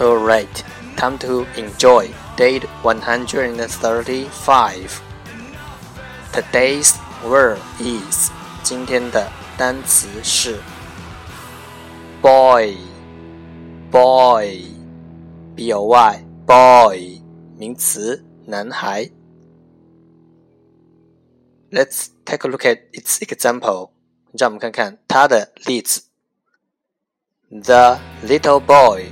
[0.00, 0.64] Alright,
[0.96, 5.02] time to enjoy date 135.
[6.32, 8.30] Today's word is
[8.62, 10.60] 今天的单词是
[12.22, 12.76] boy,
[13.90, 14.62] boy,
[15.56, 17.20] b o y, boy
[17.56, 19.10] 名词男孩。
[21.70, 23.90] Let's take a look at its example.
[24.32, 26.02] 让我们看看它的例子。
[27.50, 29.06] The little boy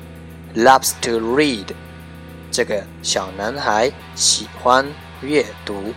[0.55, 1.73] loves to read.
[2.51, 4.85] 这个小男孩喜欢
[5.21, 5.93] 阅读。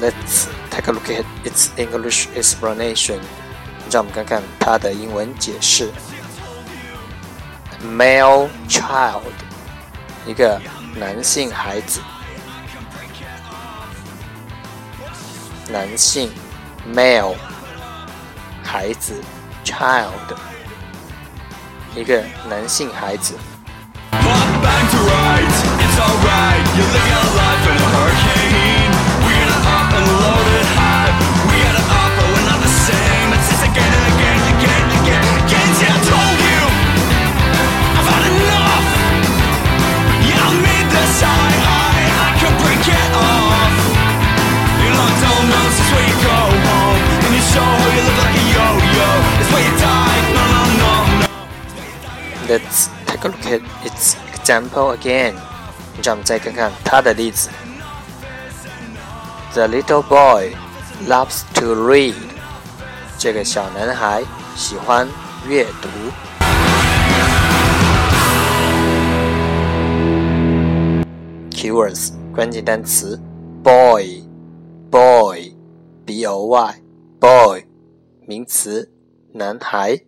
[0.00, 3.18] Let's take a look at its English explanation.
[3.90, 5.90] 让我们看看它的英文解释。
[7.82, 9.47] Male child，
[10.26, 10.60] 一个
[10.94, 12.00] 男性孩子。
[15.70, 16.30] 男性
[16.94, 17.34] ，male，
[18.62, 19.22] 孩子
[19.64, 20.08] ，child，
[21.94, 23.34] 一个男性孩子。
[52.58, 55.34] Let's take a look at its example again.
[56.02, 57.50] 让我们再看看它的例子。
[59.52, 60.56] The little boy
[61.06, 62.14] loves to read.
[63.16, 64.24] 这个小男孩
[64.56, 65.06] 喜欢
[65.46, 65.88] 阅读。
[71.52, 73.20] Keywords 关键单词
[73.62, 74.24] ：boy,
[74.90, 75.54] boy,
[76.04, 76.74] b o y,
[77.20, 77.64] boy
[78.26, 78.90] 名词，
[79.32, 80.07] 男孩。